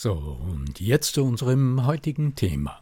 So, 0.00 0.12
und 0.12 0.78
jetzt 0.78 1.14
zu 1.14 1.24
unserem 1.24 1.84
heutigen 1.84 2.36
Thema. 2.36 2.78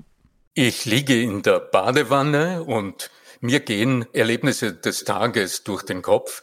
Ich 0.53 0.85
liege 0.85 1.23
in 1.23 1.41
der 1.41 1.61
Badewanne 1.61 2.63
und 2.63 3.11
mir 3.41 3.61
gehen 3.61 4.05
Erlebnisse 4.13 4.75
des 4.75 5.05
Tages 5.05 5.65
durch 5.65 5.83
den 5.83 6.03
Kopf. 6.03 6.43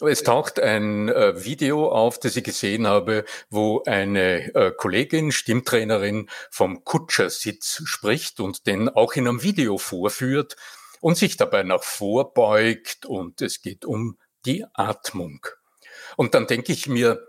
Es 0.00 0.22
taucht 0.22 0.60
ein 0.60 1.08
äh, 1.08 1.42
Video 1.42 1.88
auf, 1.88 2.20
das 2.20 2.36
ich 2.36 2.44
gesehen 2.44 2.86
habe, 2.86 3.24
wo 3.48 3.82
eine 3.86 4.54
äh, 4.54 4.72
Kollegin, 4.76 5.32
Stimmtrainerin 5.32 6.28
vom 6.50 6.84
Kutschersitz 6.84 7.80
spricht 7.86 8.40
und 8.40 8.66
den 8.66 8.90
auch 8.90 9.14
in 9.14 9.26
einem 9.26 9.42
Video 9.42 9.78
vorführt 9.78 10.56
und 11.00 11.16
sich 11.16 11.38
dabei 11.38 11.62
nach 11.62 11.82
vorbeugt 11.82 13.06
und 13.06 13.40
es 13.40 13.62
geht 13.62 13.86
um 13.86 14.18
die 14.44 14.66
Atmung. 14.74 15.46
Und 16.18 16.34
dann 16.34 16.46
denke 16.46 16.74
ich 16.74 16.88
mir, 16.88 17.26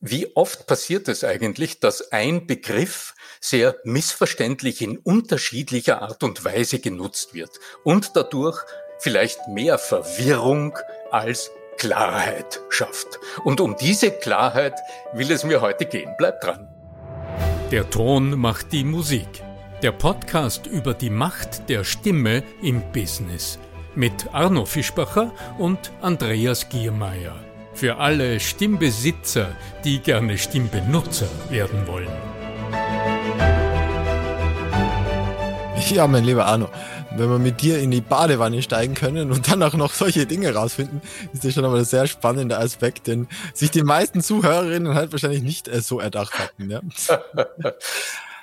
wie 0.00 0.34
oft 0.36 0.66
passiert 0.66 1.08
es 1.08 1.24
eigentlich, 1.24 1.80
dass 1.80 2.12
ein 2.12 2.46
Begriff 2.46 3.14
sehr 3.40 3.76
missverständlich 3.84 4.80
in 4.80 4.98
unterschiedlicher 4.98 6.02
Art 6.02 6.22
und 6.22 6.44
Weise 6.44 6.78
genutzt 6.78 7.34
wird 7.34 7.50
und 7.84 8.14
dadurch 8.14 8.60
vielleicht 9.00 9.48
mehr 9.48 9.78
Verwirrung 9.78 10.78
als 11.10 11.50
Klarheit 11.78 12.60
schafft. 12.70 13.18
Und 13.44 13.60
um 13.60 13.76
diese 13.76 14.10
Klarheit 14.10 14.74
will 15.12 15.30
es 15.30 15.44
mir 15.44 15.60
heute 15.60 15.86
gehen. 15.86 16.14
Bleibt 16.18 16.44
dran. 16.44 16.68
Der 17.70 17.88
Ton 17.90 18.38
macht 18.38 18.72
die 18.72 18.84
Musik. 18.84 19.28
Der 19.82 19.92
Podcast 19.92 20.66
über 20.66 20.94
die 20.94 21.10
Macht 21.10 21.68
der 21.68 21.84
Stimme 21.84 22.42
im 22.62 22.82
Business 22.92 23.58
mit 23.94 24.32
Arno 24.32 24.64
Fischbacher 24.64 25.32
und 25.58 25.92
Andreas 26.00 26.68
Giermeier. 26.68 27.47
Für 27.78 27.98
alle 27.98 28.40
Stimmbesitzer, 28.40 29.54
die 29.84 30.00
gerne 30.00 30.36
Stimmbenutzer 30.36 31.28
werden 31.48 31.86
wollen. 31.86 32.08
Ja, 35.88 36.08
mein 36.08 36.24
lieber 36.24 36.46
Arno, 36.46 36.68
wenn 37.12 37.30
wir 37.30 37.38
mit 37.38 37.62
dir 37.62 37.78
in 37.78 37.92
die 37.92 38.00
Badewanne 38.00 38.62
steigen 38.62 38.94
können 38.94 39.30
und 39.30 39.48
dann 39.48 39.62
auch 39.62 39.74
noch 39.74 39.92
solche 39.92 40.26
Dinge 40.26 40.52
rausfinden, 40.52 41.00
ist 41.32 41.44
das 41.44 41.54
schon 41.54 41.64
einmal 41.64 41.78
ein 41.78 41.84
sehr 41.84 42.08
spannender 42.08 42.58
Aspekt, 42.58 43.06
den 43.06 43.28
sich 43.54 43.70
die 43.70 43.84
meisten 43.84 44.22
Zuhörerinnen 44.22 44.96
halt 44.96 45.12
wahrscheinlich 45.12 45.42
nicht 45.42 45.68
äh, 45.68 45.80
so 45.80 46.00
erdacht 46.00 46.36
hatten. 46.36 46.68
Ja? 46.68 46.80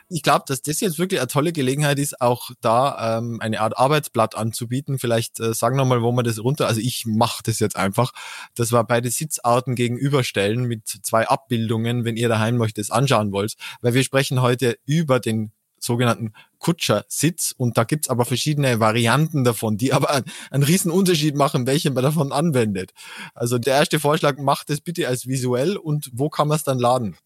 ich 0.10 0.22
glaube, 0.22 0.46
dass 0.48 0.62
das 0.62 0.80
jetzt 0.82 1.00
wirklich 1.00 1.20
eine 1.20 1.28
tolle 1.28 1.52
Gelegenheit 1.52 1.98
ist, 1.98 2.22
auch 2.22 2.52
da 2.62 3.18
ähm, 3.18 3.40
eine 3.42 3.60
Art 3.62 3.78
Arbeitsblatt 3.78 4.36
anzubieten. 4.36 5.00
Vielleicht 5.00 5.40
äh, 5.40 5.54
sagen 5.54 5.78
wir 5.78 5.86
mal, 5.86 6.02
wo 6.02 6.12
man 6.12 6.26
das 6.26 6.44
runter. 6.44 6.68
Also 6.68 6.80
ich 6.80 7.06
mache 7.06 7.42
das 7.44 7.60
jetzt 7.60 7.76
einfach. 7.76 8.12
Das 8.54 8.72
war 8.72 8.86
beide 8.86 9.10
Sitzarten 9.10 9.76
gegenüberstellen 9.76 10.66
mit 10.66 10.88
zwei 10.88 11.28
Abbildungen, 11.28 12.06
wenn 12.06 12.18
ihr 12.18 12.30
daheim 12.30 12.62
euch 12.62 12.74
das 12.74 12.92
anschauen 12.92 13.32
wollt. 13.32 13.56
Weil 13.82 13.96
wir 13.96 14.04
sprechen 14.04 14.42
heute 14.42 14.78
über 14.86 15.20
den 15.20 15.52
sogenannten 15.80 16.34
Kutschersitz 16.60 17.54
und 17.56 17.78
da 17.78 17.84
gibt's 17.84 18.10
aber 18.10 18.26
verschiedene 18.26 18.80
Varianten 18.80 19.44
davon, 19.44 19.78
die 19.78 19.94
aber 19.94 20.24
einen 20.50 20.64
riesen 20.64 20.92
Unterschied 20.92 21.36
machen, 21.36 21.68
welche 21.68 21.92
man 21.92 22.04
davon 22.04 22.32
anwendet. 22.32 22.92
Also 23.34 23.58
der 23.58 23.76
erste 23.76 24.00
Vorschlag, 24.00 24.38
macht 24.38 24.70
es 24.70 24.82
bitte 24.82 25.08
als 25.08 25.28
visuell 25.28 25.78
und 25.78 26.10
wo 26.14 26.30
kann 26.30 26.48
man 26.48 26.58
es 26.58 26.64
dann 26.64 26.80
laden? 26.80 27.18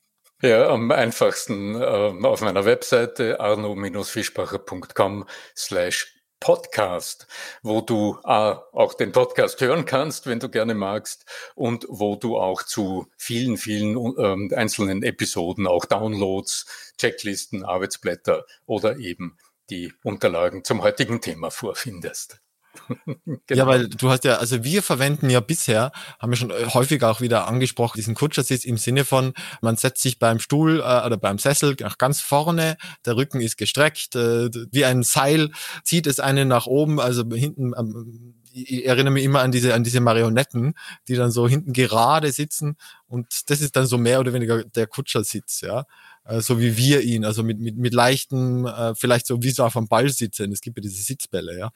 Ja, 0.41 0.69
am 0.69 0.89
einfachsten 0.91 1.75
äh, 1.75 1.83
auf 1.83 2.39
meiner 2.39 2.63
Webseite 2.63 3.41
arno-fischbacher.com 3.41 5.25
slash 5.53 6.15
Podcast, 6.39 7.27
wo 7.61 7.81
du 7.81 8.17
äh, 8.23 8.55
auch 8.71 8.93
den 8.93 9.11
Podcast 9.11 9.59
hören 9.59 9.83
kannst, 9.83 10.27
wenn 10.27 10.39
du 10.39 10.47
gerne 10.47 10.75
magst, 10.75 11.25
und 11.55 11.85
wo 11.89 12.15
du 12.15 12.37
auch 12.37 12.63
zu 12.63 13.07
vielen, 13.17 13.57
vielen 13.57 13.97
äh, 14.17 14.55
einzelnen 14.55 15.03
Episoden 15.03 15.67
auch 15.67 15.83
Downloads, 15.83 16.93
Checklisten, 16.97 17.65
Arbeitsblätter 17.65 18.45
oder 18.65 18.95
eben 18.95 19.37
die 19.69 19.91
Unterlagen 20.03 20.63
zum 20.63 20.81
heutigen 20.81 21.19
Thema 21.19 21.51
vorfindest. 21.51 22.41
genau. 23.25 23.39
Ja, 23.49 23.67
weil 23.67 23.89
du 23.89 24.09
hast 24.09 24.23
ja, 24.23 24.35
also 24.35 24.63
wir 24.63 24.83
verwenden 24.83 25.29
ja 25.29 25.39
bisher, 25.39 25.91
haben 26.19 26.31
wir 26.31 26.37
schon 26.37 26.51
äh, 26.51 26.65
häufig 26.73 27.03
auch 27.03 27.21
wieder 27.21 27.47
angesprochen, 27.47 27.97
diesen 27.97 28.15
Kutschersitz 28.15 28.65
im 28.65 28.77
Sinne 28.77 29.05
von, 29.05 29.33
man 29.61 29.77
setzt 29.77 30.01
sich 30.01 30.19
beim 30.19 30.39
Stuhl 30.39 30.79
äh, 30.79 31.05
oder 31.05 31.17
beim 31.17 31.37
Sessel 31.37 31.75
nach 31.79 31.97
ganz 31.97 32.21
vorne, 32.21 32.77
der 33.05 33.15
Rücken 33.15 33.41
ist 33.41 33.57
gestreckt, 33.57 34.15
äh, 34.15 34.49
wie 34.71 34.85
ein 34.85 35.03
Seil 35.03 35.51
zieht 35.83 36.07
es 36.07 36.19
einen 36.19 36.47
nach 36.47 36.65
oben, 36.65 36.99
also 36.99 37.23
hinten 37.33 37.73
ähm, 37.77 38.38
ich 38.51 38.85
erinnere 38.85 39.13
mich 39.13 39.23
immer 39.23 39.41
an 39.41 39.51
diese, 39.51 39.73
an 39.73 39.83
diese 39.83 39.99
Marionetten, 39.99 40.73
die 41.07 41.15
dann 41.15 41.31
so 41.31 41.47
hinten 41.47 41.73
gerade 41.73 42.31
sitzen 42.31 42.77
und 43.07 43.49
das 43.49 43.61
ist 43.61 43.75
dann 43.75 43.85
so 43.85 43.97
mehr 43.97 44.19
oder 44.19 44.33
weniger 44.33 44.63
der 44.63 44.87
Kutschersitz, 44.87 45.61
ja. 45.61 45.85
Äh, 46.25 46.41
so 46.41 46.59
wie 46.59 46.77
wir 46.77 47.01
ihn, 47.01 47.25
also 47.25 47.43
mit, 47.43 47.59
mit, 47.59 47.77
mit 47.77 47.93
leichten, 47.93 48.65
äh, 48.65 48.93
vielleicht 48.95 49.27
so 49.27 49.41
wie 49.41 49.49
so 49.51 49.63
auf 49.63 49.75
einem 49.75 49.87
Ball 49.87 50.09
sitzen. 50.09 50.51
Es 50.51 50.61
gibt 50.61 50.77
ja 50.77 50.81
diese 50.81 51.01
Sitzbälle, 51.01 51.57
ja. 51.57 51.71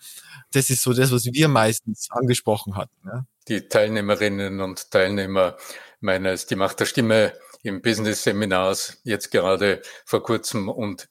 Das 0.52 0.70
ist 0.70 0.84
so 0.84 0.94
das, 0.94 1.12
was 1.12 1.26
wir 1.26 1.48
meistens 1.48 2.08
angesprochen 2.12 2.76
hatten. 2.76 2.96
Ja. 3.06 3.26
Die 3.48 3.68
Teilnehmerinnen 3.68 4.62
und 4.62 4.92
Teilnehmer 4.92 5.58
meines 6.00 6.46
Die 6.46 6.56
Macht 6.56 6.80
der 6.80 6.86
Stimme 6.86 7.34
im 7.64 7.82
Business-Seminars 7.82 9.00
jetzt 9.04 9.32
gerade 9.32 9.82
vor 10.06 10.22
kurzem 10.22 10.70
und 10.70 11.08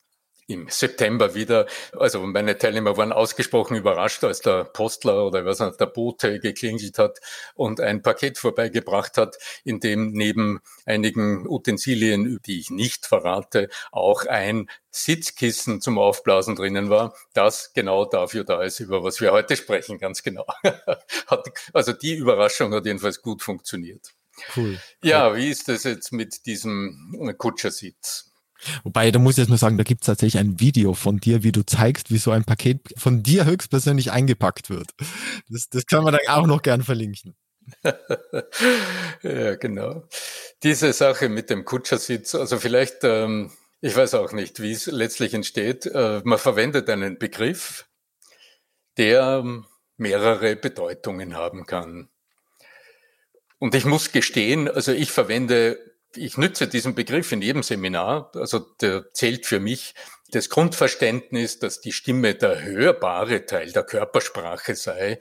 im 0.52 0.68
September 0.68 1.34
wieder. 1.34 1.66
Also 1.92 2.20
meine 2.20 2.58
Teilnehmer 2.58 2.96
waren 2.96 3.12
ausgesprochen 3.12 3.76
überrascht, 3.76 4.22
als 4.24 4.40
der 4.40 4.64
Postler 4.64 5.26
oder 5.26 5.44
was 5.44 5.58
der 5.58 5.86
Bote 5.86 6.40
geklingelt 6.40 6.98
hat 6.98 7.20
und 7.54 7.80
ein 7.80 8.02
Paket 8.02 8.38
vorbeigebracht 8.38 9.16
hat, 9.18 9.36
in 9.64 9.80
dem 9.80 10.12
neben 10.12 10.60
einigen 10.86 11.46
Utensilien, 11.46 12.40
die 12.44 12.60
ich 12.60 12.70
nicht 12.70 13.06
verrate, 13.06 13.68
auch 13.90 14.26
ein 14.26 14.68
Sitzkissen 14.90 15.80
zum 15.80 15.98
Aufblasen 15.98 16.54
drinnen 16.54 16.90
war, 16.90 17.14
das 17.32 17.72
genau 17.72 18.04
dafür 18.04 18.44
da 18.44 18.62
ist, 18.62 18.80
über 18.80 19.02
was 19.02 19.20
wir 19.20 19.32
heute 19.32 19.56
sprechen, 19.56 19.98
ganz 19.98 20.22
genau. 20.22 20.46
also 21.72 21.92
die 21.92 22.14
Überraschung 22.14 22.74
hat 22.74 22.84
jedenfalls 22.84 23.22
gut 23.22 23.42
funktioniert. 23.42 24.12
Cool. 24.56 24.78
Ja, 25.02 25.34
wie 25.36 25.50
ist 25.50 25.68
das 25.68 25.84
jetzt 25.84 26.12
mit 26.12 26.46
diesem 26.46 27.34
Kutschersitz? 27.38 28.31
Wobei, 28.84 29.10
da 29.10 29.18
muss 29.18 29.34
ich 29.34 29.38
jetzt 29.38 29.48
nur 29.48 29.58
sagen, 29.58 29.78
da 29.78 29.84
gibt 29.84 30.02
es 30.02 30.06
tatsächlich 30.06 30.40
ein 30.40 30.60
Video 30.60 30.94
von 30.94 31.18
dir, 31.18 31.42
wie 31.42 31.52
du 31.52 31.64
zeigst, 31.64 32.10
wie 32.10 32.18
so 32.18 32.30
ein 32.30 32.44
Paket 32.44 32.80
von 32.96 33.22
dir 33.22 33.44
höchstpersönlich 33.44 34.12
eingepackt 34.12 34.70
wird. 34.70 34.90
Das, 35.48 35.68
das 35.68 35.86
können 35.86 36.04
wir 36.04 36.12
dann 36.12 36.28
auch 36.28 36.46
noch 36.46 36.62
gern 36.62 36.82
verlinken. 36.82 37.34
ja, 39.22 39.54
genau. 39.56 40.04
Diese 40.62 40.92
Sache 40.92 41.28
mit 41.28 41.50
dem 41.50 41.64
Kutschersitz, 41.64 42.34
also 42.34 42.58
vielleicht, 42.58 43.04
ähm, 43.04 43.52
ich 43.80 43.96
weiß 43.96 44.14
auch 44.14 44.32
nicht, 44.32 44.60
wie 44.60 44.72
es 44.72 44.86
letztlich 44.86 45.34
entsteht. 45.34 45.86
Äh, 45.86 46.22
man 46.24 46.38
verwendet 46.38 46.88
einen 46.88 47.18
Begriff, 47.18 47.86
der 48.96 49.40
ähm, 49.42 49.66
mehrere 49.96 50.56
Bedeutungen 50.56 51.34
haben 51.34 51.66
kann. 51.66 52.08
Und 53.58 53.74
ich 53.74 53.84
muss 53.84 54.12
gestehen, 54.12 54.68
also 54.68 54.92
ich 54.92 55.12
verwende 55.12 55.78
ich 56.16 56.36
nütze 56.36 56.68
diesen 56.68 56.94
Begriff 56.94 57.32
in 57.32 57.42
jedem 57.42 57.62
Seminar, 57.62 58.30
also 58.34 58.58
der 58.58 59.12
zählt 59.12 59.46
für 59.46 59.60
mich 59.60 59.94
das 60.30 60.48
Grundverständnis, 60.48 61.58
dass 61.58 61.80
die 61.80 61.92
Stimme 61.92 62.34
der 62.34 62.62
hörbare 62.62 63.44
Teil 63.46 63.72
der 63.72 63.84
Körpersprache 63.84 64.74
sei 64.74 65.18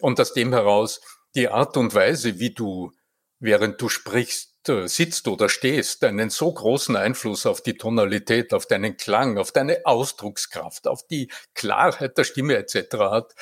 und 0.00 0.20
aus 0.20 0.32
dem 0.32 0.52
heraus 0.52 1.00
die 1.34 1.48
Art 1.48 1.76
und 1.76 1.94
Weise, 1.94 2.38
wie 2.38 2.50
du, 2.50 2.92
während 3.38 3.80
du 3.80 3.88
sprichst, 3.88 4.68
äh, 4.68 4.86
sitzt 4.86 5.26
oder 5.26 5.48
stehst, 5.48 6.04
einen 6.04 6.30
so 6.30 6.52
großen 6.52 6.94
Einfluss 6.94 7.46
auf 7.46 7.62
die 7.62 7.76
Tonalität, 7.76 8.54
auf 8.54 8.66
deinen 8.66 8.96
Klang, 8.96 9.38
auf 9.38 9.50
deine 9.50 9.84
Ausdruckskraft, 9.84 10.86
auf 10.86 11.06
die 11.06 11.30
Klarheit 11.54 12.16
der 12.16 12.24
Stimme 12.24 12.56
etc. 12.56 12.94
hat. 12.98 13.34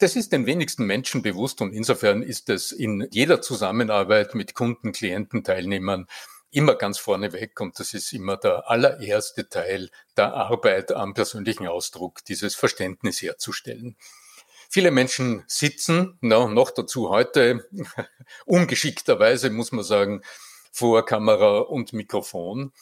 Das 0.00 0.16
ist 0.16 0.32
den 0.32 0.46
wenigsten 0.46 0.86
Menschen 0.86 1.20
bewusst 1.20 1.60
und 1.60 1.74
insofern 1.74 2.22
ist 2.22 2.48
es 2.48 2.72
in 2.72 3.06
jeder 3.10 3.42
Zusammenarbeit 3.42 4.34
mit 4.34 4.54
Kunden, 4.54 4.92
Klienten, 4.92 5.44
Teilnehmern 5.44 6.06
immer 6.50 6.74
ganz 6.74 6.98
vorne 6.98 7.34
weg 7.34 7.60
und 7.60 7.78
das 7.78 7.92
ist 7.92 8.14
immer 8.14 8.38
der 8.38 8.70
allererste 8.70 9.50
Teil 9.50 9.90
der 10.16 10.32
Arbeit 10.32 10.90
am 10.90 11.12
persönlichen 11.12 11.66
Ausdruck, 11.68 12.24
dieses 12.24 12.54
Verständnis 12.54 13.20
herzustellen. 13.20 13.94
Viele 14.70 14.90
Menschen 14.90 15.44
sitzen, 15.46 16.16
no, 16.22 16.48
noch 16.48 16.70
dazu 16.70 17.10
heute, 17.10 17.68
ungeschickterweise 18.46 19.50
muss 19.50 19.70
man 19.70 19.84
sagen, 19.84 20.22
vor 20.72 21.04
Kamera 21.04 21.58
und 21.58 21.92
Mikrofon. 21.92 22.72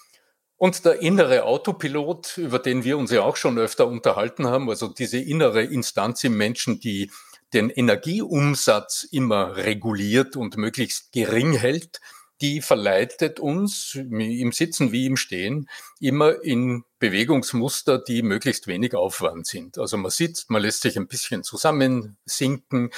Und 0.58 0.84
der 0.84 1.00
innere 1.00 1.44
Autopilot, 1.44 2.37
über 2.37 2.58
den 2.58 2.82
wir 2.82 2.99
uns 2.99 3.12
ja 3.12 3.22
auch 3.22 3.37
schon 3.37 3.58
öfter 3.58 3.87
unterhalten 3.87 4.46
haben, 4.49 4.69
also 4.69 4.88
diese 4.88 5.19
innere 5.19 5.62
Instanz 5.62 6.25
im 6.25 6.37
Menschen, 6.37 6.81
die 6.81 7.12
den 7.55 7.70
Energieumsatz 7.70 9.06
immer 9.10 9.56
reguliert 9.56 10.37
und 10.37 10.56
möglichst 10.56 11.12
gering 11.12 11.52
hält, 11.52 12.00
die 12.40 12.60
verleitet 12.60 13.40
uns 13.40 13.94
im 13.94 14.52
Sitzen 14.52 14.93
wie 14.93 15.06
im 15.06 15.16
Stehen 15.16 15.69
immer 16.00 16.43
in 16.43 16.84
Bewegungsmuster, 16.99 17.99
die 17.99 18.22
möglichst 18.22 18.66
wenig 18.66 18.94
Aufwand 18.94 19.46
sind. 19.46 19.78
Also 19.78 19.96
man 19.96 20.10
sitzt, 20.10 20.50
man 20.50 20.62
lässt 20.62 20.82
sich 20.82 20.96
ein 20.96 21.08
bisschen 21.08 21.43
zusammensinken, 21.43 22.90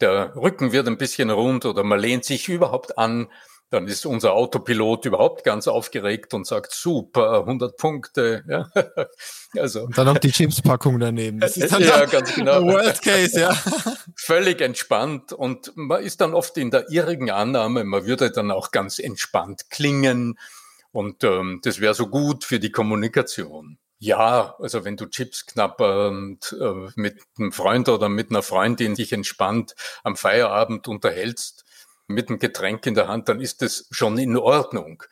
der 0.00 0.34
Rücken 0.34 0.72
wird 0.72 0.88
ein 0.88 0.96
bisschen 0.96 1.30
rund 1.30 1.66
oder 1.66 1.84
man 1.84 2.00
lehnt 2.00 2.24
sich 2.24 2.48
überhaupt 2.48 2.98
an 2.98 3.28
dann 3.70 3.86
ist 3.86 4.04
unser 4.04 4.32
Autopilot 4.32 5.06
überhaupt 5.06 5.44
ganz 5.44 5.68
aufgeregt 5.68 6.34
und 6.34 6.46
sagt, 6.46 6.72
super, 6.72 7.40
100 7.40 7.76
Punkte. 7.76 8.44
Ja. 8.48 8.70
Also. 9.58 9.82
Und 9.82 9.98
dann 9.98 10.06
noch 10.06 10.18
die 10.18 10.30
Chipspackung 10.30 11.00
daneben. 11.00 11.40
Das 11.40 11.56
ist 11.56 11.72
dann 11.72 11.82
ja, 11.82 12.04
ganz 12.04 12.32
genau. 12.36 12.62
Worst 12.62 13.02
Case, 13.02 13.40
ja. 13.40 13.52
Völlig 14.14 14.60
entspannt 14.60 15.32
und 15.32 15.72
man 15.74 16.04
ist 16.04 16.20
dann 16.20 16.34
oft 16.34 16.56
in 16.56 16.70
der 16.70 16.88
irrigen 16.88 17.32
Annahme, 17.32 17.82
man 17.82 18.06
würde 18.06 18.30
dann 18.30 18.52
auch 18.52 18.70
ganz 18.70 19.00
entspannt 19.00 19.68
klingen 19.68 20.38
und 20.92 21.24
ähm, 21.24 21.58
das 21.64 21.80
wäre 21.80 21.94
so 21.94 22.06
gut 22.06 22.44
für 22.44 22.60
die 22.60 22.70
Kommunikation. 22.70 23.78
Ja, 23.98 24.54
also 24.58 24.84
wenn 24.84 24.96
du 24.96 25.06
Chips 25.06 25.46
knappernd 25.46 26.56
äh, 26.58 26.90
mit 26.94 27.20
einem 27.36 27.50
Freund 27.50 27.88
oder 27.88 28.08
mit 28.08 28.30
einer 28.30 28.42
Freundin 28.42 28.94
dich 28.94 29.12
entspannt 29.12 29.74
am 30.04 30.16
Feierabend 30.16 30.88
unterhältst, 30.88 31.64
mit 32.10 32.28
einem 32.28 32.38
Getränk 32.38 32.86
in 32.86 32.94
der 32.94 33.08
Hand, 33.08 33.28
dann 33.28 33.40
ist 33.40 33.62
das 33.62 33.86
schon 33.90 34.18
in 34.18 34.36
Ordnung. 34.36 35.02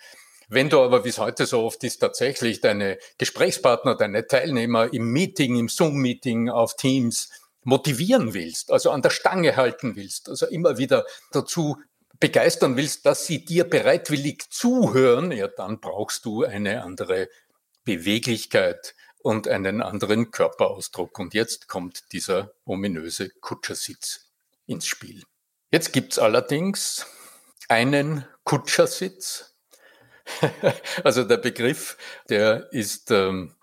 Wenn 0.48 0.70
du 0.70 0.80
aber, 0.80 1.04
wie 1.04 1.10
es 1.10 1.18
heute 1.18 1.44
so 1.44 1.62
oft 1.62 1.84
ist, 1.84 1.98
tatsächlich 1.98 2.60
deine 2.60 2.98
Gesprächspartner, 3.18 3.96
deine 3.96 4.26
Teilnehmer 4.26 4.92
im 4.92 5.12
Meeting, 5.12 5.56
im 5.56 5.68
Zoom-Meeting 5.68 6.48
auf 6.48 6.76
Teams 6.76 7.28
motivieren 7.64 8.32
willst, 8.32 8.72
also 8.72 8.90
an 8.90 9.02
der 9.02 9.10
Stange 9.10 9.56
halten 9.56 9.94
willst, 9.94 10.30
also 10.30 10.46
immer 10.46 10.78
wieder 10.78 11.04
dazu 11.32 11.76
begeistern 12.18 12.76
willst, 12.76 13.04
dass 13.04 13.26
sie 13.26 13.44
dir 13.44 13.64
bereitwillig 13.64 14.50
zuhören, 14.50 15.32
ja, 15.32 15.48
dann 15.48 15.80
brauchst 15.80 16.24
du 16.24 16.44
eine 16.44 16.82
andere 16.82 17.28
Beweglichkeit 17.84 18.94
und 19.22 19.48
einen 19.48 19.82
anderen 19.82 20.30
Körperausdruck. 20.30 21.18
Und 21.18 21.34
jetzt 21.34 21.68
kommt 21.68 22.12
dieser 22.12 22.52
ominöse 22.64 23.30
Kutschersitz 23.40 24.30
ins 24.66 24.86
Spiel. 24.86 25.24
Jetzt 25.70 25.92
gibt's 25.92 26.18
allerdings 26.18 27.06
einen 27.68 28.24
Kutschersitz. 28.44 29.54
also 31.04 31.24
der 31.24 31.36
Begriff, 31.36 31.96
der 32.28 32.72
ist 32.72 33.10
ähm, 33.10 33.54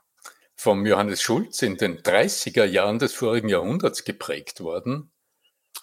vom 0.56 0.86
Johannes 0.86 1.22
Schulz 1.22 1.62
in 1.62 1.78
den 1.78 2.00
30er 2.00 2.66
Jahren 2.66 3.00
des 3.00 3.14
vorigen 3.14 3.50
Jahrhunderts 3.50 4.04
geprägt 4.04 4.62
worden. 4.62 5.12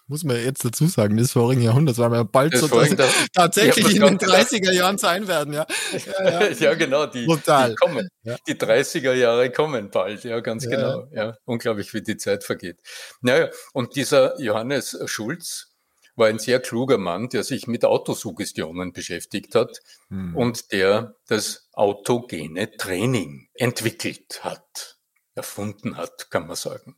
Muss 0.07 0.25
man 0.25 0.37
jetzt 0.37 0.65
dazu 0.65 0.87
sagen, 0.87 1.17
des 1.17 1.33
vorigen 1.33 1.63
Jahrhunderts, 1.63 1.99
weil 1.99 2.11
wir 2.11 2.19
ja 2.19 2.23
bald 2.23 2.57
so 2.57 2.69
tatsächlich 3.33 3.97
in 3.97 4.03
den 4.03 4.19
30er 4.19 4.73
Jahren 4.73 4.99
sein 4.99 5.29
werden, 5.29 5.53
ja. 5.53 5.67
Ja, 5.93 6.31
ja. 6.31 6.49
ja 6.59 6.75
genau, 6.75 7.07
die, 7.07 7.27
die 7.27 7.75
kommen. 7.77 8.09
Die 8.47 8.55
30er 8.55 9.13
Jahre 9.13 9.51
kommen 9.51 9.91
bald, 9.91 10.25
ja, 10.25 10.41
ganz 10.41 10.69
genau. 10.69 11.07
Ja, 11.13 11.37
unglaublich, 11.45 11.95
wie 11.95 12.03
die 12.03 12.17
Zeit 12.17 12.45
vergeht. 12.45 12.81
Naja, 13.21 13.49
und 13.73 13.97
dieser 13.97 14.41
Johannes 14.41 14.99
Schulz, 15.07 15.72
war 16.15 16.29
ein 16.29 16.39
sehr 16.39 16.61
kluger 16.61 16.99
Mann, 16.99 17.29
der 17.29 17.43
sich 17.43 17.67
mit 17.67 17.85
Autosuggestionen 17.85 18.93
beschäftigt 18.93 19.55
hat 19.55 19.81
mhm. 20.09 20.37
und 20.37 20.73
der 20.73 21.17
das 21.27 21.69
autogene 21.73 22.77
Training 22.77 23.49
entwickelt 23.55 24.45
hat, 24.45 24.99
erfunden 25.35 25.97
hat, 25.97 26.31
kann 26.31 26.47
man 26.47 26.57
sagen. 26.57 26.97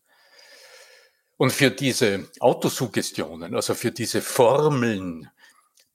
Und 1.36 1.52
für 1.52 1.70
diese 1.70 2.28
Autosuggestionen, 2.40 3.54
also 3.54 3.74
für 3.74 3.90
diese 3.90 4.22
Formeln, 4.22 5.30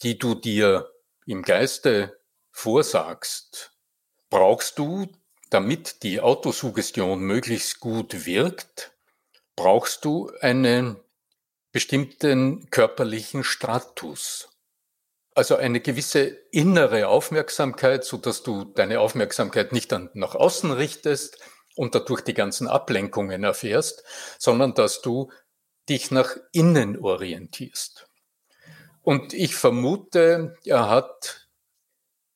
die 0.04 0.18
du 0.18 0.36
dir 0.36 0.90
im 1.26 1.44
Geiste 1.44 2.20
vorsagst, 2.52 3.72
brauchst 4.30 4.80
du, 4.80 5.08
damit 5.50 6.04
die 6.04 6.20
Autosuggestion 6.22 7.22
möglichst 7.22 7.80
gut 7.80 8.26
wirkt, 8.26 8.92
brauchst 9.56 10.06
du 10.06 10.32
eine 10.42 10.98
bestimmten 11.72 12.70
körperlichen 12.70 13.44
Status. 13.44 14.50
Also 15.36 15.56
eine 15.56 15.80
gewisse 15.80 16.22
innere 16.52 17.08
Aufmerksamkeit, 17.08 18.04
so 18.04 18.18
dass 18.18 18.44
du 18.44 18.66
deine 18.66 19.00
Aufmerksamkeit 19.00 19.72
nicht 19.72 19.92
dann 19.92 20.10
nach 20.14 20.36
außen 20.36 20.72
richtest 20.72 21.38
und 21.76 21.96
dadurch 21.96 22.22
die 22.22 22.34
ganzen 22.34 22.68
Ablenkungen 22.68 23.44
erfährst, 23.44 24.04
sondern 24.38 24.74
dass 24.74 25.02
du 25.02 25.32
dich 25.88 26.12
nach 26.12 26.36
innen 26.52 27.00
orientierst. 27.00 28.08
Und 29.02 29.34
ich 29.34 29.56
vermute, 29.56 30.58
er 30.66 30.90
hat 30.90 31.48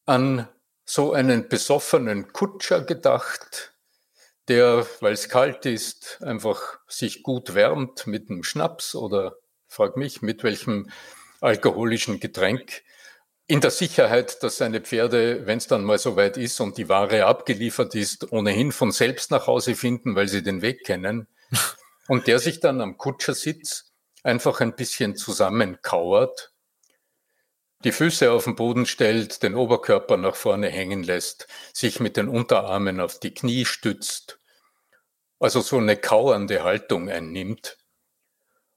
an 0.06 0.48
so 0.86 1.14
einen 1.14 1.50
besoffenen 1.50 2.34
Kutscher 2.34 2.82
gedacht, 2.82 3.73
der, 4.48 4.86
weil 5.00 5.14
es 5.14 5.30
kalt 5.30 5.66
ist, 5.66 6.22
einfach 6.22 6.80
sich 6.88 7.24
gut 7.24 7.56
wärmt 7.56 8.08
mit 8.08 8.30
einem 8.30 8.44
Schnaps 8.44 8.96
oder 8.96 9.36
frag 9.68 9.98
mich, 9.98 10.22
mit 10.22 10.44
welchem 10.44 10.90
alkoholischen 11.42 12.20
Getränk, 12.20 12.84
in 13.48 13.60
der 13.60 13.72
Sicherheit, 13.72 14.42
dass 14.42 14.58
seine 14.58 14.80
Pferde, 14.80 15.46
wenn 15.46 15.58
es 15.58 15.68
dann 15.68 15.84
mal 15.84 15.98
soweit 15.98 16.38
ist 16.38 16.60
und 16.62 16.78
die 16.78 16.88
Ware 16.88 17.26
abgeliefert 17.26 17.94
ist, 17.94 18.32
ohnehin 18.32 18.72
von 18.72 18.92
selbst 18.92 19.32
nach 19.32 19.48
Hause 19.48 19.76
finden, 19.76 20.16
weil 20.16 20.30
sie 20.30 20.44
den 20.44 20.62
Weg 20.62 20.86
kennen. 20.86 21.28
Und 22.08 22.28
der 22.28 22.40
sich 22.40 22.60
dann 22.60 22.82
am 22.82 22.98
Kutschersitz 22.98 23.94
einfach 24.24 24.60
ein 24.60 24.76
bisschen 24.76 25.16
zusammenkauert, 25.16 26.53
die 27.84 27.92
Füße 27.92 28.32
auf 28.32 28.46
den 28.46 28.56
Boden 28.56 28.86
stellt, 28.86 29.44
den 29.44 29.56
Oberkörper 29.56 30.18
nach 30.18 30.36
vorne 30.36 30.70
hängen 30.70 31.04
lässt, 31.04 31.48
sich 31.74 32.00
mit 32.00 32.18
den 32.18 32.30
Unterarmen 32.30 33.00
auf 33.00 33.20
die 33.20 33.34
Knie 33.34 33.66
stützt, 33.66 34.40
also 35.40 35.62
so 35.62 35.78
eine 35.78 35.98
kauernde 35.98 36.64
Haltung 36.64 37.10
einnimmt. 37.10 37.78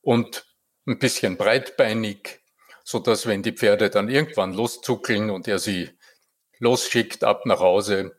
Und 0.00 0.46
ein 0.86 0.98
bisschen 0.98 1.36
breitbeinig, 1.36 2.40
so 2.84 2.98
dass 2.98 3.26
wenn 3.26 3.42
die 3.42 3.52
Pferde 3.52 3.90
dann 3.90 4.08
irgendwann 4.08 4.52
loszuckeln 4.52 5.30
und 5.30 5.48
er 5.48 5.58
sie 5.58 5.90
losschickt 6.58 7.24
ab 7.24 7.46
nach 7.46 7.60
Hause, 7.60 8.16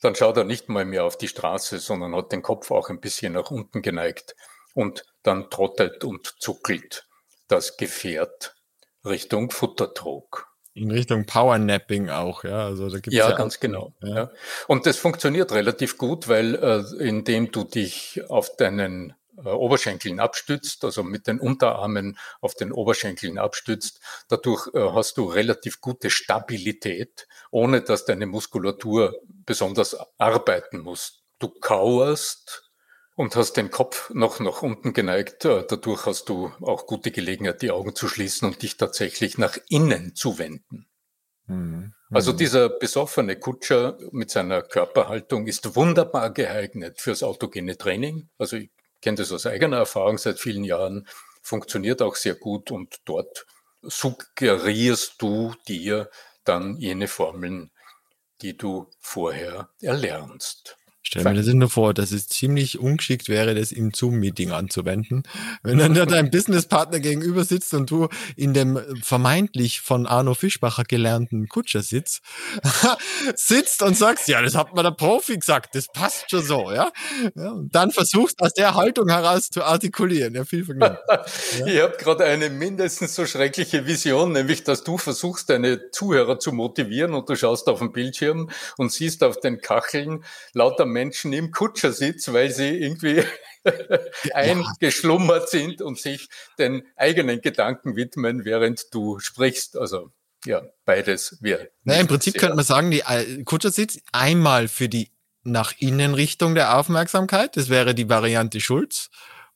dann 0.00 0.14
schaut 0.14 0.36
er 0.36 0.44
nicht 0.44 0.68
mal 0.68 0.84
mehr 0.84 1.04
auf 1.04 1.18
die 1.18 1.28
Straße, 1.28 1.78
sondern 1.78 2.14
hat 2.14 2.30
den 2.30 2.42
Kopf 2.42 2.70
auch 2.70 2.88
ein 2.88 3.00
bisschen 3.00 3.32
nach 3.32 3.50
unten 3.50 3.82
geneigt 3.82 4.36
und 4.74 5.04
dann 5.22 5.50
trottelt 5.50 6.04
und 6.04 6.34
zuckelt 6.38 7.08
das 7.48 7.76
Gefährt 7.78 8.57
Richtung 9.04 9.50
Futtertrog. 9.50 10.48
In 10.74 10.90
Richtung 10.90 11.26
Powernapping 11.26 12.08
auch, 12.08 12.44
ja. 12.44 12.66
Also 12.66 12.88
da 12.88 12.98
gibt's 13.00 13.16
ja, 13.16 13.30
ja 13.30 13.36
ganz 13.36 13.56
auch, 13.56 13.60
genau. 13.60 13.94
Ja. 14.02 14.14
ja. 14.14 14.30
Und 14.68 14.86
das 14.86 14.96
funktioniert 14.96 15.50
relativ 15.52 15.98
gut, 15.98 16.28
weil 16.28 16.54
äh, 16.54 17.02
indem 17.02 17.50
du 17.50 17.64
dich 17.64 18.22
auf 18.28 18.54
deinen 18.56 19.14
äh, 19.44 19.48
Oberschenkeln 19.48 20.20
abstützt, 20.20 20.84
also 20.84 21.02
mit 21.02 21.26
den 21.26 21.40
Unterarmen 21.40 22.16
auf 22.40 22.54
den 22.54 22.72
Oberschenkeln 22.72 23.38
abstützt, 23.38 24.00
dadurch 24.28 24.68
äh, 24.74 24.90
hast 24.92 25.16
du 25.16 25.26
relativ 25.26 25.80
gute 25.80 26.10
Stabilität, 26.10 27.26
ohne 27.50 27.82
dass 27.82 28.04
deine 28.04 28.26
Muskulatur 28.26 29.20
besonders 29.26 29.96
arbeiten 30.18 30.78
muss. 30.78 31.24
Du 31.38 31.48
kauerst 31.48 32.67
und 33.18 33.34
hast 33.34 33.54
den 33.54 33.72
Kopf 33.72 34.10
noch 34.10 34.38
nach 34.38 34.62
unten 34.62 34.92
geneigt. 34.92 35.44
Äh, 35.44 35.64
dadurch 35.68 36.06
hast 36.06 36.28
du 36.28 36.52
auch 36.60 36.86
gute 36.86 37.10
Gelegenheit, 37.10 37.62
die 37.62 37.72
Augen 37.72 37.96
zu 37.96 38.06
schließen 38.06 38.46
und 38.46 38.62
dich 38.62 38.76
tatsächlich 38.76 39.38
nach 39.38 39.58
innen 39.68 40.14
zu 40.14 40.38
wenden. 40.38 40.86
Mhm. 41.46 41.94
Also 42.10 42.32
mhm. 42.32 42.36
dieser 42.36 42.68
besoffene 42.68 43.34
Kutscher 43.34 43.98
mit 44.12 44.30
seiner 44.30 44.62
Körperhaltung 44.62 45.48
ist 45.48 45.74
wunderbar 45.74 46.30
geeignet 46.32 47.00
fürs 47.00 47.24
autogene 47.24 47.76
Training. 47.76 48.28
Also 48.38 48.56
ich 48.56 48.70
kenne 49.02 49.16
das 49.16 49.32
aus 49.32 49.46
eigener 49.46 49.78
Erfahrung 49.78 50.16
seit 50.16 50.38
vielen 50.38 50.62
Jahren, 50.62 51.08
funktioniert 51.42 52.02
auch 52.02 52.14
sehr 52.14 52.36
gut 52.36 52.70
und 52.70 53.00
dort 53.04 53.46
suggerierst 53.82 55.14
du 55.18 55.54
dir 55.66 56.08
dann 56.44 56.76
jene 56.76 57.08
Formeln, 57.08 57.72
die 58.42 58.56
du 58.56 58.88
vorher 59.00 59.70
erlernst. 59.80 60.77
Stell 61.08 61.24
mir 61.24 61.32
das 61.32 61.46
nur 61.46 61.70
vor, 61.70 61.94
dass 61.94 62.12
es 62.12 62.28
ziemlich 62.28 62.78
ungeschickt 62.78 63.30
wäre, 63.30 63.54
das 63.54 63.72
im 63.72 63.94
Zoom-Meeting 63.94 64.52
anzuwenden. 64.52 65.22
Wenn 65.62 65.78
dann 65.78 65.94
dein 66.08 66.30
Businesspartner 66.30 67.00
gegenüber 67.00 67.44
sitzt 67.44 67.72
und 67.72 67.90
du 67.90 68.08
in 68.36 68.52
dem 68.52 68.78
vermeintlich 69.02 69.80
von 69.80 70.06
Arno 70.06 70.34
Fischbacher 70.34 70.84
gelernten 70.84 71.48
Kutscher-Sitz 71.48 72.20
sitzt 73.36 73.82
und 73.82 73.96
sagst, 73.96 74.28
ja, 74.28 74.42
das 74.42 74.54
hat 74.54 74.74
mir 74.74 74.82
der 74.82 74.90
Profi 74.90 75.38
gesagt, 75.38 75.74
das 75.74 75.86
passt 75.86 76.30
schon 76.30 76.42
so, 76.42 76.70
ja. 76.72 76.90
ja 77.34 77.52
und 77.52 77.74
dann 77.74 77.90
versuchst 77.90 78.42
aus 78.42 78.52
der 78.52 78.74
Haltung 78.74 79.08
heraus 79.08 79.48
zu 79.48 79.64
artikulieren. 79.64 80.34
Ja, 80.34 80.44
viel 80.44 80.66
Vergnügen. 80.66 80.98
Ja. 81.58 81.66
Ich 81.66 81.80
habe 81.80 81.96
gerade 81.96 82.24
eine 82.24 82.50
mindestens 82.50 83.14
so 83.14 83.24
schreckliche 83.24 83.86
Vision, 83.86 84.32
nämlich, 84.32 84.64
dass 84.64 84.84
du 84.84 84.98
versuchst, 84.98 85.48
deine 85.48 85.90
Zuhörer 85.90 86.38
zu 86.38 86.52
motivieren 86.52 87.14
und 87.14 87.28
du 87.28 87.34
schaust 87.34 87.68
auf 87.68 87.78
den 87.78 87.92
Bildschirm 87.92 88.50
und 88.76 88.92
siehst 88.92 89.24
auf 89.24 89.40
den 89.40 89.60
Kacheln 89.60 90.24
lauter 90.52 90.84
Menschen 90.84 90.97
im 90.98 91.50
Kutschersitz, 91.50 92.32
weil 92.32 92.50
sie 92.50 92.68
irgendwie 92.68 93.22
eingeschlummert 94.32 95.48
sind 95.50 95.82
und 95.82 95.98
sich 95.98 96.28
den 96.58 96.86
eigenen 96.96 97.40
Gedanken 97.40 97.96
widmen, 97.96 98.44
während 98.44 98.92
du 98.92 99.18
sprichst. 99.18 99.76
Also 99.76 100.10
ja, 100.44 100.62
beides 100.84 101.36
wäre. 101.40 101.70
Naja, 101.84 102.00
im 102.00 102.06
Prinzip 102.06 102.38
könnte 102.38 102.56
man 102.56 102.64
sagen, 102.64 102.90
die 102.90 103.00
äh, 103.00 103.42
Kutschersitz 103.44 103.98
einmal 104.12 104.68
für 104.68 104.88
die 104.88 105.10
nach 105.44 105.72
innen 105.78 106.14
Richtung 106.14 106.54
der 106.54 106.76
Aufmerksamkeit, 106.76 107.56
das 107.56 107.68
wäre 107.68 107.94
die 107.94 108.08
Variante 108.08 108.60
Schulz. 108.60 109.10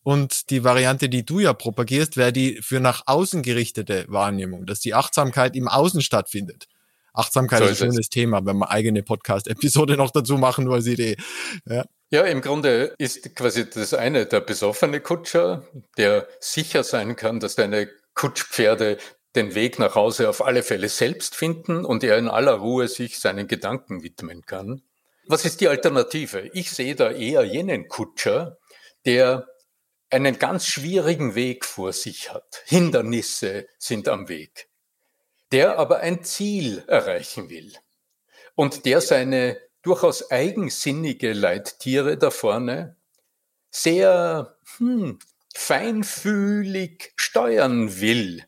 Und 0.05 0.51
die 0.51 0.65
Variante, 0.65 1.09
die 1.09 1.25
du 1.25 1.39
ja 1.39 1.53
propagierst, 1.53 2.17
wäre 2.17 2.33
die 2.33 2.61
für 2.61 2.81
nach 2.81 3.05
außen 3.07 3.43
gerichtete 3.43 4.05
Wahrnehmung, 4.09 4.67
dass 4.67 4.81
die 4.81 4.95
Achtsamkeit 4.95 5.55
im 5.55 5.69
Außen 5.69 6.01
stattfindet. 6.01 6.67
Achtsamkeit 7.13 7.59
so 7.61 7.65
ist 7.67 7.83
ein 7.83 7.93
schönes 7.93 8.09
Thema, 8.09 8.45
wenn 8.45 8.59
wir 8.59 8.71
eigene 8.71 9.03
Podcast-Episode 9.03 9.97
noch 9.99 10.11
dazu 10.11 10.39
machen, 10.39 10.71
als 10.71 10.87
Idee. 10.87 11.17
Ja. 11.67 11.85
ja, 12.11 12.23
im 12.23 12.41
Grunde 12.41 12.95
ist 12.99 13.35
quasi 13.37 13.69
das 13.69 13.95
eine 13.95 14.27
der 14.27 14.41
besoffene 14.41 15.01
Kutscher, 15.01 15.67
der 15.99 16.27
sicher 16.41 16.85
sein 16.85 17.17
kann, 17.17 17.41
dass 17.41 17.55
deine 17.55 17.89
Kutschpferde 18.15 18.99
den 19.35 19.55
Weg 19.55 19.79
nach 19.79 19.95
Hause 19.95 20.29
auf 20.29 20.45
alle 20.45 20.63
Fälle 20.63 20.89
selbst 20.89 21.35
finden 21.35 21.85
und 21.85 22.05
er 22.05 22.19
in 22.19 22.29
aller 22.29 22.55
Ruhe 22.55 22.89
sich 22.89 23.19
seinen 23.19 23.47
Gedanken 23.47 24.03
widmen 24.03 24.43
kann. 24.43 24.83
Was 25.27 25.45
ist 25.45 25.61
die 25.61 25.69
Alternative? 25.69 26.51
Ich 26.53 26.71
sehe 26.71 26.95
da 26.95 27.11
eher 27.11 27.45
jenen 27.45 27.89
Kutscher, 27.89 28.59
der 29.07 29.47
einen 30.11 30.39
ganz 30.39 30.67
schwierigen 30.67 31.35
Weg 31.35 31.65
vor 31.65 31.93
sich 31.93 32.33
hat. 32.33 32.63
Hindernisse 32.67 33.67
sind 33.79 34.09
am 34.09 34.29
Weg 34.29 34.69
der 35.53 35.79
aber 35.79 36.01
ein 36.01 36.25
Ziel 36.25 36.83
erreichen 36.87 37.51
will 37.51 37.73
und 38.55 38.85
der 38.87 39.01
seine 39.01 39.59
durchaus 39.83 40.31
eigensinnige 40.31 41.33
Leittiere 41.33 42.17
da 42.17 42.31
vorne 42.31 42.97
sehr 43.71 44.57
hm, 44.79 45.19
feinfühlig 45.55 47.13
steuern 47.17 48.01
will. 48.01 48.45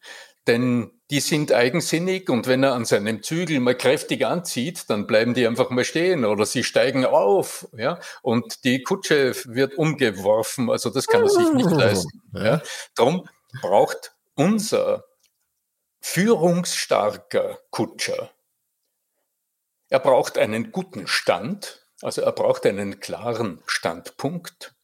Denn 0.46 0.90
die 1.11 1.20
sind 1.20 1.52
eigensinnig 1.52 2.28
und 2.30 2.46
wenn 2.46 2.62
er 2.62 2.75
an 2.75 2.84
seinem 2.84 3.23
Zügel 3.23 3.61
mal 3.61 3.76
kräftig 3.76 4.26
anzieht, 4.26 4.88
dann 4.88 5.06
bleiben 5.06 5.34
die 5.34 5.46
einfach 5.46 5.70
mal 5.70 5.84
stehen 5.84 6.25
oder 6.25 6.46
sie 6.46 6.64
steigen 6.64 7.04
auf, 7.04 7.68
ja, 7.76 7.99
und 8.23 8.64
die 8.64 8.82
Kutsche 8.82 9.34
wird 9.44 9.75
umgeworfen, 9.76 10.70
also 10.70 10.90
das 10.90 11.06
kann 11.06 11.23
er 11.23 11.28
sich 11.28 11.52
nicht 11.52 11.70
leisten. 11.70 12.23
Ja. 12.32 12.62
Drum 12.94 13.28
braucht 13.61 14.14
unser 14.34 15.04
führungsstarker 16.06 17.58
Kutscher. 17.70 18.30
Er 19.88 20.00
braucht 20.00 20.37
einen 20.37 20.70
guten 20.70 21.06
Stand, 21.06 21.88
also 22.02 22.20
er 22.20 22.32
braucht 22.32 22.66
einen 22.66 23.00
klaren 23.00 23.62
Standpunkt. 23.66 24.75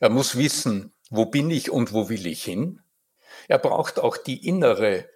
Er 0.00 0.10
muss 0.10 0.36
wissen, 0.36 0.92
wo 1.10 1.26
bin 1.26 1.52
ich 1.52 1.70
und 1.70 1.92
wo 1.92 2.08
will 2.08 2.26
ich 2.26 2.42
hin. 2.42 2.82
Er 3.46 3.58
braucht 3.58 4.00
auch 4.00 4.16
die 4.16 4.48
innere 4.48 5.08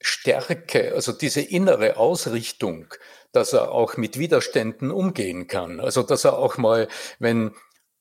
Stärke, 0.00 0.92
also 0.92 1.12
diese 1.12 1.42
innere 1.42 1.96
Ausrichtung, 1.96 2.92
dass 3.30 3.52
er 3.52 3.70
auch 3.70 3.96
mit 3.96 4.18
Widerständen 4.18 4.90
umgehen 4.90 5.46
kann. 5.46 5.78
Also 5.78 6.02
dass 6.02 6.24
er 6.24 6.36
auch 6.36 6.58
mal, 6.58 6.88
wenn 7.20 7.54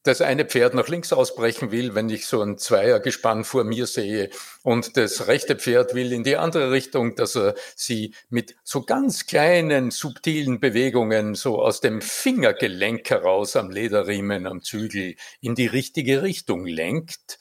das 0.07 0.21
eine 0.21 0.45
Pferd 0.45 0.73
nach 0.73 0.87
links 0.87 1.11
ausbrechen 1.11 1.71
will, 1.71 1.93
wenn 1.93 2.09
ich 2.09 2.25
so 2.27 2.41
ein 2.41 2.57
Zweiergespann 2.57 3.43
vor 3.43 3.65
mir 3.65 3.85
sehe. 3.85 4.29
Und 4.63 4.95
das 4.95 5.27
rechte 5.27 5.57
Pferd 5.57 5.93
will 5.93 6.13
in 6.13 6.23
die 6.23 6.37
andere 6.37 6.71
Richtung, 6.71 7.15
dass 7.15 7.35
er 7.35 7.55
sie 7.75 8.13
mit 8.29 8.55
so 8.63 8.83
ganz 8.83 9.27
kleinen, 9.27 9.91
subtilen 9.91 10.59
Bewegungen 10.59 11.35
so 11.35 11.61
aus 11.61 11.81
dem 11.81 12.01
Fingergelenk 12.01 13.09
heraus 13.09 13.55
am 13.55 13.69
Lederriemen, 13.69 14.47
am 14.47 14.63
Zügel 14.63 15.15
in 15.41 15.55
die 15.55 15.67
richtige 15.67 16.21
Richtung 16.23 16.65
lenkt. 16.65 17.37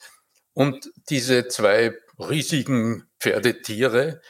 Und 0.53 0.91
diese 1.09 1.47
zwei 1.47 1.93
riesigen 2.19 3.07
Pferdetiere 3.19 4.21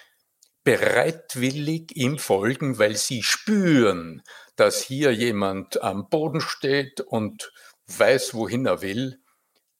bereitwillig 0.63 1.95
ihm 1.95 2.19
folgen, 2.19 2.77
weil 2.77 2.97
sie 2.97 3.23
spüren, 3.23 4.21
dass 4.57 4.81
hier 4.81 5.11
jemand 5.11 5.81
am 5.81 6.09
Boden 6.09 6.41
steht 6.41 6.99
und 6.99 7.53
weiß, 7.87 8.33
wohin 8.33 8.65
er 8.65 8.81
will 8.81 9.21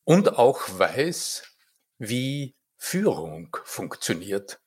und 0.04 0.38
auch 0.38 0.62
weiß, 0.68 1.44
wie 1.98 2.56
Führung 2.78 3.56
funktioniert. 3.64 4.60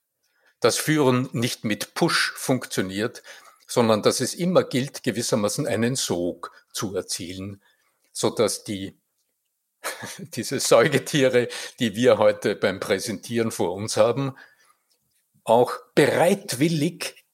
Dass 0.61 0.77
Führen 0.77 1.29
nicht 1.33 1.65
mit 1.65 1.95
Push 1.95 2.33
funktioniert, 2.37 3.23
sondern 3.67 4.03
dass 4.03 4.21
es 4.21 4.35
immer 4.35 4.65
gilt, 4.65 5.03
gewissermaßen 5.03 5.67
einen 5.67 5.97
Sog 5.97 6.53
zu 6.73 6.95
erzielen, 6.95 7.63
so 8.13 8.31
dass 8.31 8.65
die 8.65 8.99
diese 10.19 10.61
Säugetiere, 10.61 11.49
die 11.79 11.95
wir 11.95 12.19
heute 12.19 12.57
beim 12.57 12.81
Präsentieren 12.81 13.51
vor 13.51 13.73
uns 13.73 13.97
haben, 13.97 14.37
auch 15.45 15.73
bereitwillig 15.95 17.25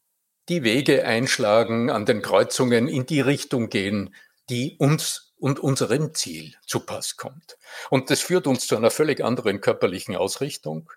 die 0.48 0.62
Wege 0.62 1.04
einschlagen, 1.04 1.90
an 1.90 2.06
den 2.06 2.22
Kreuzungen 2.22 2.86
in 2.86 3.06
die 3.06 3.20
Richtung 3.20 3.68
gehen, 3.68 4.14
die 4.48 4.76
uns 4.78 5.25
und 5.38 5.60
unserem 5.60 6.14
Ziel 6.14 6.54
zu 6.66 6.80
Pass 6.80 7.16
kommt. 7.16 7.58
Und 7.90 8.10
das 8.10 8.20
führt 8.20 8.46
uns 8.46 8.66
zu 8.66 8.76
einer 8.76 8.90
völlig 8.90 9.22
anderen 9.22 9.60
körperlichen 9.60 10.16
Ausrichtung. 10.16 10.90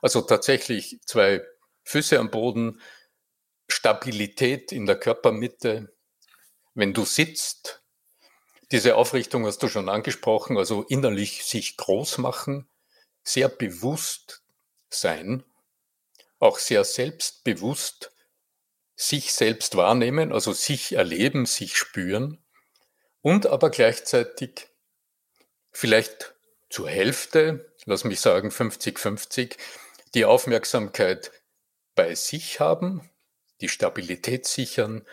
Also 0.00 0.22
tatsächlich 0.22 1.00
zwei 1.04 1.42
Füße 1.84 2.18
am 2.18 2.30
Boden, 2.30 2.80
Stabilität 3.68 4.72
in 4.72 4.86
der 4.86 4.98
Körpermitte. 4.98 5.94
Wenn 6.74 6.92
du 6.94 7.04
sitzt, 7.04 7.82
diese 8.72 8.96
Aufrichtung 8.96 9.46
hast 9.46 9.62
du 9.62 9.68
schon 9.68 9.88
angesprochen, 9.88 10.56
also 10.56 10.82
innerlich 10.82 11.44
sich 11.44 11.76
groß 11.76 12.18
machen, 12.18 12.68
sehr 13.22 13.48
bewusst 13.48 14.42
sein, 14.88 15.44
auch 16.38 16.58
sehr 16.58 16.84
selbstbewusst 16.84 18.10
sich 18.96 19.32
selbst 19.32 19.76
wahrnehmen, 19.76 20.32
also 20.32 20.52
sich 20.52 20.92
erleben, 20.92 21.46
sich 21.46 21.76
spüren 21.76 22.43
und 23.24 23.46
aber 23.46 23.70
gleichzeitig 23.70 24.68
vielleicht 25.72 26.34
zur 26.68 26.90
Hälfte, 26.90 27.72
lass 27.86 28.04
mich 28.04 28.20
sagen 28.20 28.50
50-50, 28.50 29.56
die 30.12 30.26
Aufmerksamkeit 30.26 31.32
bei 31.94 32.14
sich 32.14 32.60
haben, 32.60 33.08
die 33.62 33.70
Stabilität 33.70 34.46
sichern 34.46 35.06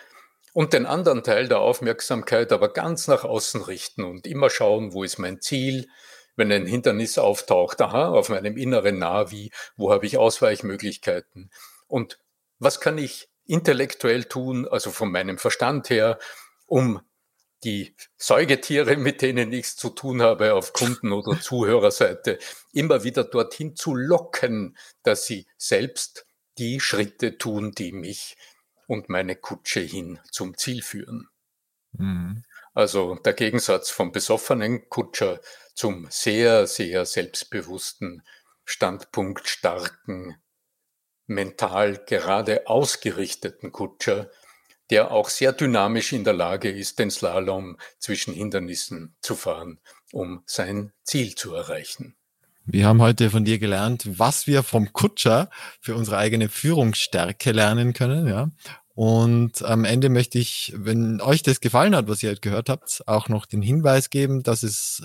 und 0.52 0.74
den 0.74 0.86
anderen 0.86 1.24
Teil 1.24 1.48
der 1.48 1.60
Aufmerksamkeit 1.60 2.52
aber 2.52 2.74
ganz 2.74 3.08
nach 3.08 3.24
außen 3.24 3.62
richten 3.62 4.04
und 4.04 4.28
immer 4.28 4.50
schauen, 4.50 4.92
wo 4.92 5.06
ist 5.06 5.18
mein 5.18 5.40
Ziel, 5.40 5.88
wenn 6.36 6.52
ein 6.52 6.66
Hindernis 6.66 7.18
auftaucht, 7.18 7.80
aha, 7.80 8.10
auf 8.10 8.28
meinem 8.28 8.58
inneren 8.58 9.00
Navi, 9.00 9.52
wo 9.78 9.90
habe 9.90 10.06
ich 10.06 10.18
Ausweichmöglichkeiten? 10.18 11.50
Und 11.88 12.20
was 12.60 12.82
kann 12.82 12.98
ich 12.98 13.30
intellektuell 13.46 14.26
tun, 14.26 14.68
also 14.68 14.92
von 14.92 15.12
meinem 15.12 15.38
Verstand 15.38 15.90
her, 15.90 16.20
um 16.66 17.00
die 17.64 17.96
Säugetiere, 18.18 18.98
mit 18.98 19.22
denen 19.22 19.54
ich 19.54 19.66
es 19.66 19.76
zu 19.76 19.90
tun 19.90 20.22
habe, 20.22 20.54
auf 20.54 20.74
Kunden- 20.74 21.12
oder 21.12 21.40
Zuhörerseite, 21.40 22.40
immer 22.74 23.04
wieder 23.04 23.24
dorthin 23.24 23.76
zu 23.76 23.96
locken, 23.96 24.78
dass 25.04 25.26
sie 25.26 25.46
selbst 25.58 26.26
die 26.58 26.80
Schritte 26.80 27.38
tun, 27.38 27.72
die 27.72 27.92
mich 27.92 28.38
und 28.88 29.10
meine 29.10 29.36
Kutsche 29.36 29.80
hin 29.80 30.20
zum 30.32 30.58
Ziel 30.58 30.82
führen. 30.82 31.30
Mhm. 31.94 32.44
Also 32.74 33.16
der 33.16 33.34
Gegensatz 33.34 33.90
vom 33.90 34.12
besoffenen 34.12 34.90
Kutscher 34.90 35.42
zum 35.74 36.08
sehr, 36.10 36.68
sehr 36.68 37.06
selbstbewussten, 37.06 38.24
standpunktstarken, 38.66 40.42
mental 41.26 42.04
gerade 42.06 42.68
ausgerichteten 42.68 43.72
Kutscher, 43.72 44.30
der 44.92 45.12
auch 45.12 45.30
sehr 45.30 45.54
dynamisch 45.54 46.14
in 46.14 46.24
der 46.24 46.34
Lage 46.34 46.70
ist, 46.70 47.00
den 47.00 47.10
Slalom 47.10 47.78
zwischen 47.98 48.34
Hindernissen 48.34 49.16
zu 49.22 49.36
fahren, 49.36 49.80
um 50.12 50.44
sein 50.46 50.92
Ziel 51.04 51.34
zu 51.34 51.56
erreichen. 51.56 52.16
Wir 52.66 52.86
haben 52.86 53.02
heute 53.02 53.32
von 53.32 53.44
dir 53.44 53.58
gelernt, 53.58 54.04
was 54.20 54.46
wir 54.46 54.62
vom 54.62 54.94
Kutscher 54.94 55.50
für 55.80 55.96
unsere 55.96 56.18
eigene 56.18 56.48
Führungsstärke 56.50 57.54
lernen 57.54 57.94
können, 57.94 58.28
ja. 58.28 58.50
Und 58.94 59.64
am 59.64 59.86
Ende 59.86 60.10
möchte 60.10 60.38
ich, 60.38 60.74
wenn 60.76 61.22
euch 61.22 61.42
das 61.42 61.62
gefallen 61.62 61.96
hat, 61.96 62.08
was 62.08 62.22
ihr 62.22 62.30
heute 62.30 62.42
gehört 62.42 62.70
habt, 62.70 63.02
auch 63.08 63.30
noch 63.30 63.46
den 63.46 63.62
Hinweis 63.62 64.10
geben, 64.10 64.44
dass 64.44 64.64
es 64.64 65.04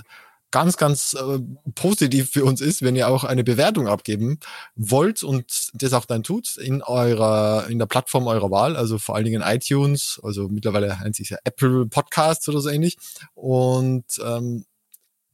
ganz, 0.51 0.77
ganz 0.77 1.15
äh, 1.15 1.39
positiv 1.75 2.31
für 2.31 2.45
uns 2.45 2.61
ist, 2.61 2.83
wenn 2.83 2.97
ihr 2.97 3.09
auch 3.09 3.25
eine 3.25 3.45
Bewertung 3.45 3.89
abgeben 3.89 4.39
wollt 4.75 5.23
und 5.23 5.71
das 5.75 5.93
auch 5.93 6.05
dann 6.05 6.23
tut 6.23 6.57
in 6.57 6.83
eurer, 6.83 7.67
in 7.69 7.79
der 7.79 7.87
Plattform 7.87 8.27
eurer 8.27 8.51
Wahl, 8.51 8.77
also 8.77 8.99
vor 8.99 9.17
allen 9.17 9.25
Dingen 9.25 9.43
iTunes, 9.45 10.21
also 10.23 10.49
mittlerweile 10.49 10.97
nennt 11.03 11.17
sich 11.17 11.31
ja 11.31 11.39
Apple 11.45 11.87
Podcasts 11.87 12.49
oder 12.49 12.61
so 12.61 12.69
ähnlich. 12.69 12.97
Und 13.35 14.05
ähm, 14.25 14.65